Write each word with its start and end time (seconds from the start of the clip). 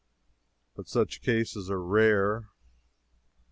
But 0.75 0.87
such 0.87 1.21
cases 1.21 1.69
are 1.69 1.79
rare. 1.79 2.49